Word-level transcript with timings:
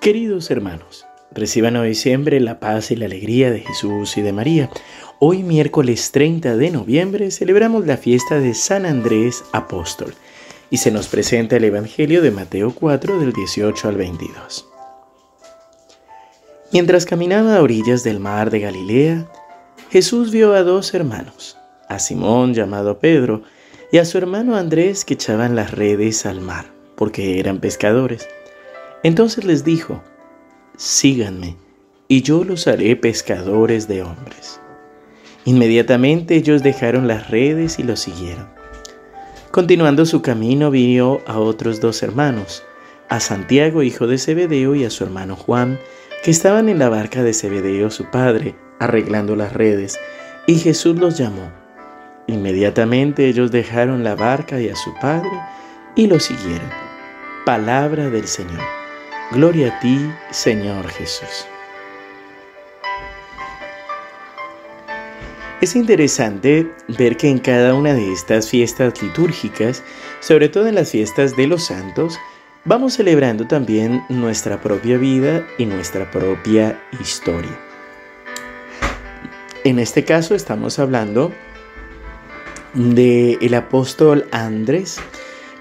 Queridos 0.00 0.50
hermanos, 0.50 1.04
reciban 1.30 1.76
hoy 1.76 1.94
siempre 1.94 2.40
la 2.40 2.58
paz 2.58 2.90
y 2.90 2.96
la 2.96 3.04
alegría 3.04 3.50
de 3.50 3.60
Jesús 3.60 4.16
y 4.16 4.22
de 4.22 4.32
María. 4.32 4.70
Hoy 5.18 5.42
miércoles 5.42 6.10
30 6.10 6.56
de 6.56 6.70
noviembre 6.70 7.30
celebramos 7.30 7.86
la 7.86 7.98
fiesta 7.98 8.40
de 8.40 8.54
San 8.54 8.86
Andrés 8.86 9.44
Apóstol 9.52 10.14
y 10.70 10.78
se 10.78 10.90
nos 10.90 11.08
presenta 11.08 11.56
el 11.56 11.64
Evangelio 11.64 12.22
de 12.22 12.30
Mateo 12.30 12.74
4 12.74 13.20
del 13.20 13.34
18 13.34 13.88
al 13.88 13.96
22. 13.98 14.66
Mientras 16.72 17.04
caminaba 17.04 17.56
a 17.56 17.62
orillas 17.62 18.02
del 18.02 18.20
mar 18.20 18.48
de 18.48 18.60
Galilea, 18.60 19.30
Jesús 19.90 20.30
vio 20.30 20.54
a 20.54 20.62
dos 20.62 20.94
hermanos, 20.94 21.58
a 21.90 21.98
Simón 21.98 22.54
llamado 22.54 23.00
Pedro 23.00 23.42
y 23.92 23.98
a 23.98 24.06
su 24.06 24.16
hermano 24.16 24.56
Andrés 24.56 25.04
que 25.04 25.12
echaban 25.12 25.56
las 25.56 25.72
redes 25.72 26.24
al 26.24 26.40
mar, 26.40 26.64
porque 26.96 27.38
eran 27.38 27.60
pescadores. 27.60 28.26
Entonces 29.02 29.44
les 29.44 29.64
dijo, 29.64 30.02
síganme, 30.76 31.56
y 32.08 32.22
yo 32.22 32.44
los 32.44 32.66
haré 32.66 32.96
pescadores 32.96 33.88
de 33.88 34.02
hombres. 34.02 34.60
Inmediatamente 35.44 36.34
ellos 36.36 36.62
dejaron 36.62 37.08
las 37.08 37.30
redes 37.30 37.78
y 37.78 37.82
los 37.82 38.00
siguieron. 38.00 38.48
Continuando 39.50 40.04
su 40.06 40.22
camino 40.22 40.70
vio 40.70 41.22
a 41.26 41.38
otros 41.38 41.80
dos 41.80 42.02
hermanos, 42.02 42.62
a 43.08 43.20
Santiago, 43.20 43.82
hijo 43.82 44.06
de 44.06 44.18
Zebedeo, 44.18 44.74
y 44.74 44.84
a 44.84 44.90
su 44.90 45.02
hermano 45.04 45.34
Juan, 45.34 45.78
que 46.22 46.30
estaban 46.30 46.68
en 46.68 46.78
la 46.78 46.88
barca 46.88 47.22
de 47.22 47.32
Zebedeo, 47.32 47.90
su 47.90 48.04
padre, 48.10 48.54
arreglando 48.78 49.34
las 49.34 49.52
redes, 49.52 49.98
y 50.46 50.56
Jesús 50.56 50.98
los 50.98 51.16
llamó. 51.16 51.50
Inmediatamente 52.26 53.26
ellos 53.26 53.50
dejaron 53.50 54.04
la 54.04 54.14
barca 54.14 54.60
y 54.60 54.68
a 54.68 54.76
su 54.76 54.94
padre 55.00 55.30
y 55.96 56.06
lo 56.06 56.20
siguieron. 56.20 56.70
Palabra 57.44 58.10
del 58.10 58.28
Señor. 58.28 58.79
Gloria 59.32 59.68
a 59.68 59.78
ti, 59.78 60.10
Señor 60.32 60.88
Jesús. 60.88 61.46
Es 65.60 65.76
interesante 65.76 66.68
ver 66.88 67.16
que 67.16 67.28
en 67.28 67.38
cada 67.38 67.74
una 67.74 67.94
de 67.94 68.12
estas 68.12 68.48
fiestas 68.48 69.00
litúrgicas, 69.00 69.84
sobre 70.18 70.48
todo 70.48 70.66
en 70.66 70.74
las 70.74 70.90
fiestas 70.90 71.36
de 71.36 71.46
los 71.46 71.66
santos, 71.66 72.18
vamos 72.64 72.94
celebrando 72.94 73.46
también 73.46 74.02
nuestra 74.08 74.60
propia 74.60 74.96
vida 74.96 75.46
y 75.58 75.66
nuestra 75.66 76.10
propia 76.10 76.82
historia. 77.00 77.56
En 79.62 79.78
este 79.78 80.04
caso 80.04 80.34
estamos 80.34 80.80
hablando 80.80 81.30
del 82.74 83.38
el 83.40 83.54
apóstol 83.54 84.26
Andrés, 84.32 85.00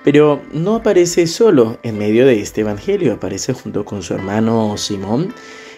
pero 0.04 0.42
no 0.52 0.76
aparece 0.76 1.28
solo 1.28 1.78
en 1.84 1.98
medio 1.98 2.26
de 2.26 2.40
este 2.40 2.62
Evangelio, 2.62 3.14
aparece 3.14 3.54
junto 3.54 3.86
con 3.86 4.02
su 4.04 4.14
hermano 4.14 4.78
Simón 4.78 5.34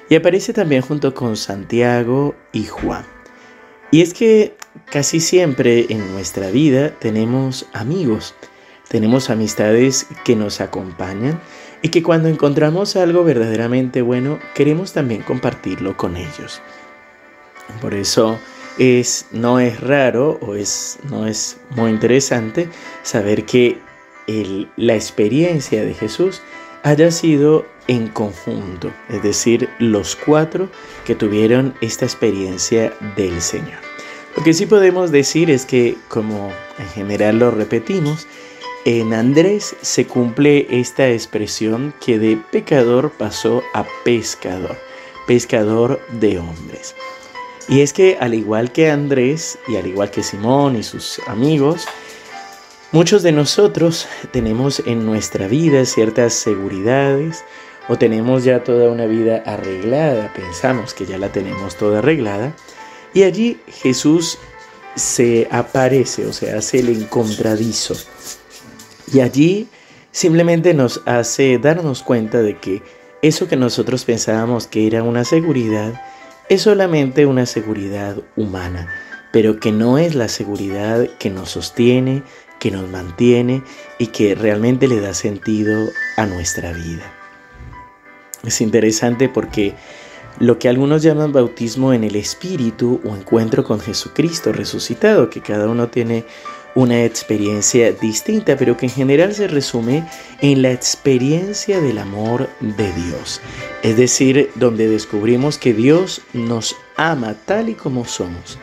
y 0.10 0.16
aparece 0.16 0.54
también 0.54 0.82
junto 0.82 1.14
con 1.14 1.38
Santiago 1.38 2.36
y 2.52 2.66
Juan. 2.66 3.06
Y 3.92 4.02
es 4.02 4.14
que 4.14 4.56
casi 4.90 5.20
siempre 5.20 5.88
en 5.90 6.12
nuestra 6.14 6.50
vida 6.50 6.92
tenemos 7.00 7.68
amigos, 7.74 8.36
tenemos 8.88 9.30
amistades 9.30 10.08
que 10.24 10.36
nos 10.36 10.62
acompañan 10.62 11.40
y 11.82 11.90
que 11.90 12.04
cuando 12.04 12.30
encontramos 12.30 12.96
algo 12.96 13.24
verdaderamente 13.24 14.02
bueno 14.02 14.40
queremos 14.54 14.94
también 14.94 15.24
compartirlo 15.24 15.98
con 15.98 16.16
ellos. 16.16 16.62
Por 17.82 17.94
eso 17.94 18.38
es, 18.78 19.26
no 19.32 19.60
es 19.60 19.80
raro 19.80 20.40
o 20.42 20.56
es, 20.56 21.00
no 21.10 21.26
es 21.26 21.58
muy 21.72 21.92
interesante 21.92 22.70
saber 23.04 23.46
que 23.46 23.78
la 24.78 24.96
experiencia 24.96 25.84
de 25.84 25.94
Jesús 25.94 26.42
haya 26.84 27.12
sido 27.12 27.66
en 27.88 28.08
conjunto, 28.08 28.92
es 29.10 29.22
decir, 29.24 29.70
los 29.80 30.16
cuatro 30.16 30.70
que 31.06 31.16
tuvieron 31.16 31.74
esta 31.82 32.06
experiencia 32.06 32.94
del 33.16 33.42
Señor. 33.42 33.80
Lo 34.36 34.44
que 34.44 34.54
sí 34.54 34.66
podemos 34.66 35.12
decir 35.12 35.50
es 35.50 35.66
que, 35.66 35.98
como 36.08 36.52
en 36.80 36.88
general 36.88 37.40
lo 37.40 37.52
repetimos, 37.52 38.28
en 38.86 39.14
Andrés 39.14 39.76
se 39.82 40.08
cumple 40.08 40.68
esta 40.70 41.10
expresión 41.10 41.94
que 42.04 42.18
de 42.18 42.38
pecador 42.52 43.12
pasó 43.12 43.62
a 43.74 43.86
pescador, 44.04 44.78
pescador 45.28 46.02
de 46.20 46.40
hombres. 46.40 46.96
Y 47.68 47.82
es 47.82 47.94
que 47.94 48.18
al 48.20 48.34
igual 48.34 48.72
que 48.72 48.90
Andrés 48.90 49.60
y 49.68 49.76
al 49.76 49.86
igual 49.86 50.10
que 50.10 50.24
Simón 50.24 50.76
y 50.76 50.84
sus 50.84 51.20
amigos, 51.28 51.86
Muchos 52.94 53.24
de 53.24 53.32
nosotros 53.32 54.06
tenemos 54.34 54.84
en 54.86 55.06
nuestra 55.06 55.48
vida 55.48 55.86
ciertas 55.86 56.34
seguridades 56.34 57.42
o 57.88 57.98
tenemos 57.98 58.44
ya 58.44 58.66
toda 58.66 58.90
una 58.90 59.06
vida 59.06 59.42
arreglada, 59.46 60.34
pensamos 60.34 60.94
que 60.94 61.06
ya 61.06 61.18
la 61.18 61.32
tenemos 61.32 61.78
toda 61.78 62.00
arreglada, 62.00 62.54
y 63.14 63.24
allí 63.24 63.62
Jesús 63.68 64.38
se 64.96 65.48
aparece 65.52 66.26
o 66.26 66.34
se 66.34 66.52
hace 66.52 66.80
el 66.80 66.90
encontradizo. 66.90 67.96
Y 69.14 69.22
allí 69.22 69.70
simplemente 70.12 70.74
nos 70.74 71.02
hace 71.06 71.60
darnos 71.60 72.04
cuenta 72.04 72.42
de 72.42 72.58
que 72.58 72.82
eso 73.22 73.48
que 73.48 73.56
nosotros 73.56 74.04
pensábamos 74.04 74.68
que 74.68 74.86
era 74.86 75.02
una 75.02 75.24
seguridad 75.24 75.94
es 76.50 76.64
solamente 76.64 77.26
una 77.26 77.46
seguridad 77.46 78.18
humana, 78.36 78.90
pero 79.32 79.62
que 79.62 79.72
no 79.72 79.98
es 79.98 80.14
la 80.14 80.28
seguridad 80.28 81.08
que 81.20 81.30
nos 81.30 81.52
sostiene, 81.52 82.24
que 82.62 82.70
nos 82.70 82.88
mantiene 82.88 83.64
y 83.98 84.08
que 84.08 84.36
realmente 84.36 84.88
le 84.88 85.02
da 85.02 85.16
sentido 85.16 85.90
a 86.16 86.28
nuestra 86.28 86.72
vida. 86.72 87.12
Es 88.46 88.62
interesante 88.62 89.30
porque 89.30 89.74
lo 90.40 90.60
que 90.60 90.70
algunos 90.70 91.02
llaman 91.02 91.32
bautismo 91.32 91.92
en 91.92 92.04
el 92.04 92.16
Espíritu 92.16 93.02
o 93.04 93.16
encuentro 93.16 93.64
con 93.64 93.80
Jesucristo 93.80 94.54
resucitado, 94.54 95.32
que 95.32 95.42
cada 95.42 95.68
uno 95.68 95.88
tiene 95.88 96.24
una 96.76 97.04
experiencia 97.04 97.92
distinta, 97.94 98.56
pero 98.56 98.78
que 98.78 98.86
en 98.86 98.92
general 98.92 99.34
se 99.34 99.48
resume 99.48 100.08
en 100.42 100.62
la 100.62 100.72
experiencia 100.72 101.82
del 101.82 101.98
amor 101.98 102.48
de 102.60 102.94
Dios. 102.94 103.42
Es 103.82 103.98
decir, 103.98 104.52
donde 104.54 104.88
descubrimos 104.88 105.58
que 105.58 105.74
Dios 105.74 106.22
nos 106.34 106.76
ama 106.96 107.36
tal 107.46 107.70
y 107.70 107.74
como 107.74 108.06
somos. 108.06 108.60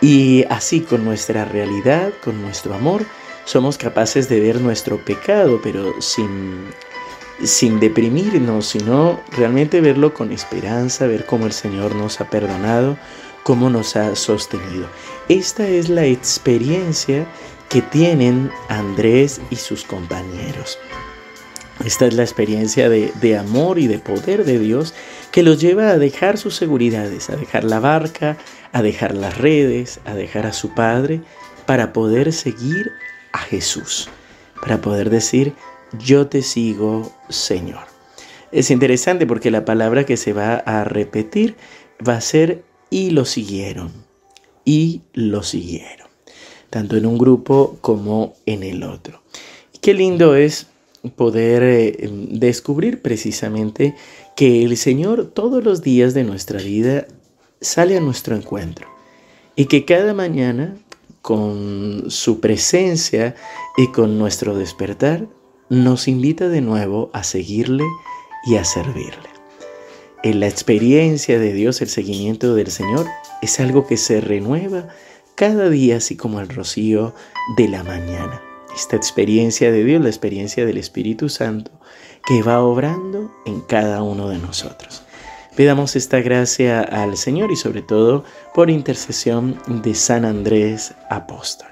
Y 0.00 0.44
así 0.48 0.80
con 0.80 1.04
nuestra 1.04 1.44
realidad, 1.44 2.12
con 2.24 2.40
nuestro 2.40 2.74
amor, 2.74 3.04
somos 3.46 3.78
capaces 3.78 4.28
de 4.28 4.40
ver 4.40 4.60
nuestro 4.60 5.02
pecado, 5.02 5.60
pero 5.62 6.02
sin, 6.02 6.66
sin 7.42 7.80
deprimirnos, 7.80 8.66
sino 8.66 9.20
realmente 9.32 9.80
verlo 9.80 10.12
con 10.12 10.32
esperanza, 10.32 11.06
ver 11.06 11.24
cómo 11.24 11.46
el 11.46 11.52
Señor 11.52 11.94
nos 11.94 12.20
ha 12.20 12.28
perdonado, 12.28 12.98
cómo 13.44 13.70
nos 13.70 13.94
ha 13.94 14.16
sostenido. 14.16 14.88
Esta 15.28 15.66
es 15.66 15.88
la 15.88 16.04
experiencia 16.04 17.24
que 17.68 17.82
tienen 17.82 18.50
Andrés 18.68 19.40
y 19.50 19.56
sus 19.56 19.84
compañeros. 19.84 20.76
Esta 21.84 22.06
es 22.06 22.14
la 22.14 22.22
experiencia 22.24 22.88
de, 22.88 23.12
de, 23.20 23.36
amor 23.36 23.78
y 23.78 23.86
de 23.86 23.98
poder 24.00 24.44
de 24.44 24.58
Dios 24.58 24.92
que 25.30 25.44
los 25.44 25.60
lleva 25.60 25.90
a 25.90 25.98
dejar 25.98 26.36
sus 26.36 26.56
seguridades, 26.56 27.30
a 27.30 27.36
dejar 27.36 27.62
la 27.62 27.78
barca, 27.78 28.38
a 28.72 28.82
dejar 28.82 29.14
las 29.14 29.38
redes, 29.38 30.00
a 30.04 30.14
dejar 30.14 30.46
a 30.46 30.52
su 30.52 30.74
Padre, 30.74 31.20
para 31.66 31.92
poder 31.92 32.32
seguir 32.32 32.92
a 33.36 33.38
Jesús, 33.38 34.08
para 34.60 34.80
poder 34.80 35.10
decir, 35.10 35.52
yo 35.98 36.26
te 36.26 36.42
sigo, 36.42 37.12
Señor. 37.28 37.84
Es 38.50 38.70
interesante 38.70 39.26
porque 39.26 39.50
la 39.50 39.64
palabra 39.64 40.06
que 40.06 40.16
se 40.16 40.32
va 40.32 40.54
a 40.54 40.84
repetir 40.84 41.56
va 42.06 42.14
a 42.14 42.20
ser 42.20 42.64
y 42.88 43.10
lo 43.10 43.26
siguieron, 43.26 43.92
y 44.64 45.02
lo 45.12 45.42
siguieron, 45.42 46.08
tanto 46.70 46.96
en 46.96 47.04
un 47.04 47.18
grupo 47.18 47.76
como 47.82 48.34
en 48.46 48.62
el 48.62 48.82
otro. 48.82 49.22
qué 49.82 49.92
lindo 49.92 50.34
es 50.34 50.66
poder 51.14 51.62
eh, 51.62 52.08
descubrir 52.30 53.02
precisamente 53.02 53.94
que 54.34 54.64
el 54.64 54.76
Señor 54.76 55.26
todos 55.26 55.62
los 55.62 55.82
días 55.82 56.14
de 56.14 56.24
nuestra 56.24 56.60
vida 56.60 57.06
sale 57.60 57.96
a 57.96 58.00
nuestro 58.00 58.34
encuentro 58.34 58.88
y 59.54 59.66
que 59.66 59.84
cada 59.84 60.14
mañana 60.14 60.76
con 61.26 62.04
su 62.06 62.38
presencia 62.38 63.34
y 63.76 63.88
con 63.88 64.16
nuestro 64.16 64.56
despertar, 64.56 65.26
nos 65.68 66.06
invita 66.06 66.48
de 66.48 66.60
nuevo 66.60 67.10
a 67.12 67.24
seguirle 67.24 67.82
y 68.46 68.54
a 68.54 68.64
servirle. 68.64 69.28
En 70.22 70.38
la 70.38 70.46
experiencia 70.46 71.40
de 71.40 71.52
Dios, 71.52 71.82
el 71.82 71.88
seguimiento 71.88 72.54
del 72.54 72.70
Señor 72.70 73.06
es 73.42 73.58
algo 73.58 73.88
que 73.88 73.96
se 73.96 74.20
renueva 74.20 74.86
cada 75.34 75.68
día, 75.68 75.96
así 75.96 76.16
como 76.16 76.38
el 76.38 76.48
rocío 76.48 77.12
de 77.56 77.66
la 77.70 77.82
mañana. 77.82 78.40
Esta 78.76 78.94
experiencia 78.94 79.72
de 79.72 79.82
Dios, 79.82 80.00
la 80.00 80.10
experiencia 80.10 80.64
del 80.64 80.78
Espíritu 80.78 81.28
Santo, 81.28 81.72
que 82.24 82.42
va 82.42 82.62
obrando 82.62 83.32
en 83.46 83.62
cada 83.62 84.04
uno 84.04 84.28
de 84.28 84.38
nosotros. 84.38 85.02
Pidamos 85.56 85.96
esta 85.96 86.20
gracia 86.20 86.82
al 86.82 87.16
Señor 87.16 87.50
y 87.50 87.56
sobre 87.56 87.82
todo 87.82 88.24
por 88.54 88.70
intercesión 88.70 89.58
de 89.66 89.94
San 89.94 90.24
Andrés 90.24 90.94
Apóstol. 91.10 91.68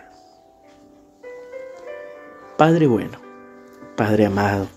Padre 2.57 2.87
bueno, 2.87 3.21
Padre 3.97 4.27
amado, 4.27 4.69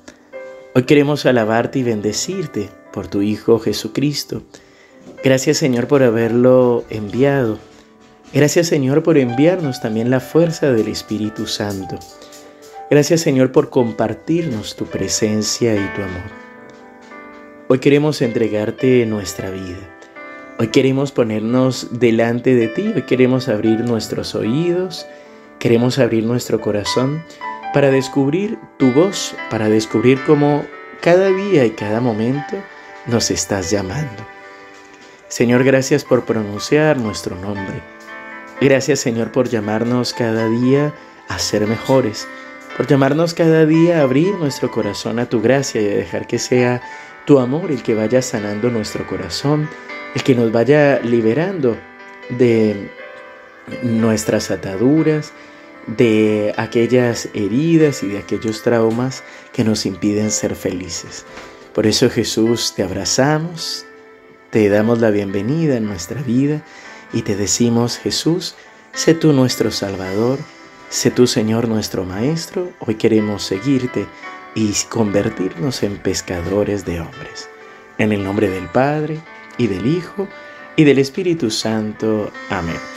Hoy 0.78 0.84
queremos 0.84 1.26
alabarte 1.26 1.80
y 1.80 1.84
bendecirte 1.84 2.70
por 2.94 3.08
tu 3.08 3.24
Hijo 3.24 3.58
Jesucristo. 3.58 4.44
Gracias 5.24 5.58
Señor 5.58 5.88
por 5.88 6.04
haberlo 6.04 6.86
enviado. 6.92 7.58
Gracias 8.32 8.68
Señor 8.68 9.02
por 9.02 9.18
enviarnos 9.18 9.82
también 9.82 10.12
la 10.12 10.20
fuerza 10.20 10.72
del 10.72 10.88
Espíritu 10.88 11.48
Santo. 11.48 11.98
Gracias 12.92 13.22
Señor 13.22 13.52
por 13.52 13.72
compartirnos 13.72 14.76
tu 14.76 14.86
presencia 14.86 15.74
y 15.74 15.96
tu 15.96 16.04
amor. 16.04 16.47
Hoy 17.70 17.80
queremos 17.80 18.22
entregarte 18.22 19.06
nuestra 19.06 19.50
vida. 19.50 19.78
Hoy 20.58 20.70
queremos 20.70 21.12
ponernos 21.12 22.00
delante 22.00 22.56
de 22.56 22.70
ti. 22.70 22.94
Hoy 22.96 23.02
queremos 23.02 23.50
abrir 23.50 23.82
nuestros 23.82 24.36
oídos. 24.36 25.06
Queremos 25.60 26.00
abrir 26.00 26.24
nuestro 26.24 26.62
corazón 26.62 27.26
para 27.74 27.92
descubrir 27.92 28.58
tu 28.78 28.94
voz, 28.94 29.36
para 29.50 29.68
descubrir 29.68 30.18
cómo 30.26 30.66
cada 31.02 31.28
día 31.28 31.66
y 31.66 31.72
cada 31.72 32.00
momento 32.00 32.56
nos 33.06 33.32
estás 33.32 33.70
llamando. 33.70 34.26
Señor, 35.28 35.66
gracias 35.66 36.06
por 36.06 36.24
pronunciar 36.24 36.98
nuestro 36.98 37.36
nombre. 37.36 37.82
Gracias, 38.62 39.02
Señor, 39.02 39.34
por 39.34 39.50
llamarnos 39.50 40.14
cada 40.14 40.48
día 40.48 40.94
a 41.28 41.38
ser 41.38 41.68
mejores, 41.68 42.30
por 42.78 42.88
llamarnos 42.88 43.34
cada 43.34 43.66
día 43.66 44.00
a 44.00 44.04
abrir 44.04 44.36
nuestro 44.36 44.72
corazón 44.72 45.20
a 45.20 45.28
tu 45.28 45.42
gracia 45.42 45.82
y 45.82 45.88
a 45.88 45.96
dejar 45.98 46.28
que 46.28 46.40
sea 46.40 46.82
tu 47.28 47.40
amor 47.40 47.72
el 47.72 47.84
que 47.84 47.94
vaya 47.94 48.22
sanando 48.22 48.70
nuestro 48.70 49.06
corazón, 49.06 49.70
el 50.16 50.24
que 50.24 50.34
nos 50.34 50.50
vaya 50.54 51.02
liberando 51.02 51.78
de 52.30 52.90
nuestras 53.84 54.50
ataduras, 54.50 55.34
de 55.88 56.54
aquellas 56.56 57.28
heridas 57.34 58.02
y 58.02 58.08
de 58.08 58.20
aquellos 58.20 58.64
traumas 58.64 59.24
que 59.52 59.66
nos 59.66 59.86
impiden 59.86 60.32
ser 60.32 60.56
felices. 60.56 61.26
Por 61.74 61.86
eso 61.86 62.10
Jesús 62.10 62.74
te 62.74 62.84
abrazamos, 62.84 63.86
te 64.50 64.70
damos 64.70 65.00
la 65.00 65.12
bienvenida 65.12 65.76
en 65.76 65.86
nuestra 65.86 66.22
vida 66.22 66.64
y 67.12 67.24
te 67.24 67.36
decimos 67.36 67.98
Jesús, 67.98 68.56
sé 68.94 69.14
tú 69.14 69.34
nuestro 69.34 69.70
Salvador, 69.72 70.40
sé 70.90 71.12
tú 71.12 71.28
Señor 71.28 71.68
nuestro 71.68 72.06
Maestro, 72.06 72.72
hoy 72.80 72.96
queremos 72.96 73.44
seguirte 73.44 74.06
y 74.58 74.74
convertirnos 74.90 75.84
en 75.84 75.98
pescadores 75.98 76.84
de 76.84 77.00
hombres. 77.00 77.48
En 78.00 78.12
el 78.12 78.24
nombre 78.24 78.50
del 78.50 78.66
Padre 78.68 79.20
y 79.60 79.68
del 79.68 79.86
Hijo 79.86 80.28
y 80.76 80.84
del 80.84 80.98
Espíritu 80.98 81.52
Santo. 81.52 82.32
Amén. 82.50 82.97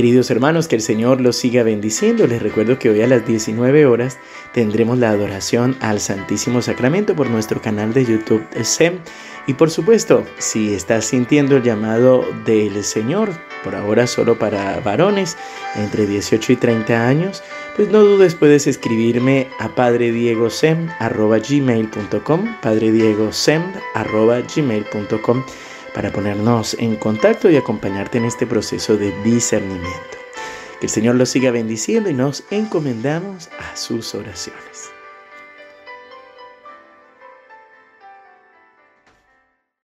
Queridos 0.00 0.30
hermanos, 0.30 0.66
que 0.66 0.76
el 0.76 0.80
Señor 0.80 1.20
los 1.20 1.36
siga 1.36 1.62
bendiciendo. 1.62 2.26
Les 2.26 2.40
recuerdo 2.40 2.78
que 2.78 2.88
hoy 2.88 3.02
a 3.02 3.06
las 3.06 3.26
19 3.26 3.84
horas 3.84 4.16
tendremos 4.54 4.96
la 4.96 5.10
adoración 5.10 5.76
al 5.80 6.00
Santísimo 6.00 6.62
Sacramento 6.62 7.14
por 7.14 7.28
nuestro 7.28 7.60
canal 7.60 7.92
de 7.92 8.06
YouTube 8.06 8.42
SEM. 8.62 9.00
Y 9.46 9.52
por 9.52 9.70
supuesto, 9.70 10.24
si 10.38 10.72
estás 10.72 11.04
sintiendo 11.04 11.58
el 11.58 11.62
llamado 11.62 12.24
del 12.46 12.82
Señor, 12.82 13.28
por 13.62 13.74
ahora 13.74 14.06
solo 14.06 14.38
para 14.38 14.80
varones 14.80 15.36
entre 15.76 16.06
18 16.06 16.54
y 16.54 16.56
30 16.56 17.06
años, 17.06 17.42
pues 17.76 17.90
no 17.90 18.00
dudes, 18.00 18.34
puedes 18.34 18.66
escribirme 18.66 19.48
a 19.58 19.74
padrediegosem.gmail.com 19.74 22.56
padrediegosem.gmail.com 22.62 25.44
para 25.94 26.12
ponernos 26.12 26.74
en 26.78 26.96
contacto 26.96 27.50
y 27.50 27.56
acompañarte 27.56 28.18
en 28.18 28.24
este 28.24 28.46
proceso 28.46 28.96
de 28.96 29.12
discernimiento. 29.22 30.18
Que 30.78 30.86
el 30.86 30.90
Señor 30.90 31.16
los 31.16 31.30
siga 31.30 31.50
bendiciendo 31.50 32.08
y 32.10 32.14
nos 32.14 32.44
encomendamos 32.50 33.48
a 33.58 33.76
sus 33.76 34.14
oraciones. 34.14 34.90